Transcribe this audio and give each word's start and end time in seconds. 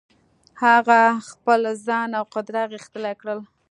هغه 0.63 0.99
خپل 1.29 1.61
ځان 1.85 2.09
او 2.19 2.23
قدرت 2.35 2.65
غښتلي 2.73 3.13
کړل. 3.21 3.39